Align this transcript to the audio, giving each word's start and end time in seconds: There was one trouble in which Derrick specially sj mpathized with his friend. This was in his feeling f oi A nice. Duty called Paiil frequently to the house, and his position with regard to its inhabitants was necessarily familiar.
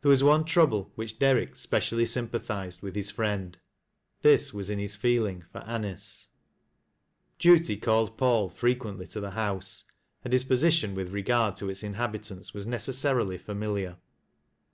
There 0.00 0.08
was 0.08 0.24
one 0.24 0.44
trouble 0.46 0.86
in 0.86 0.90
which 0.96 1.20
Derrick 1.20 1.54
specially 1.54 2.02
sj 2.06 2.26
mpathized 2.26 2.82
with 2.82 2.96
his 2.96 3.12
friend. 3.12 3.56
This 4.22 4.52
was 4.52 4.68
in 4.68 4.80
his 4.80 4.96
feeling 4.96 5.44
f 5.54 5.62
oi 5.62 5.72
A 5.72 5.78
nice. 5.78 6.26
Duty 7.38 7.76
called 7.76 8.18
Paiil 8.18 8.50
frequently 8.52 9.06
to 9.06 9.20
the 9.20 9.30
house, 9.30 9.84
and 10.24 10.32
his 10.32 10.42
position 10.42 10.96
with 10.96 11.12
regard 11.12 11.54
to 11.54 11.70
its 11.70 11.84
inhabitants 11.84 12.52
was 12.52 12.66
necessarily 12.66 13.38
familiar. 13.38 13.98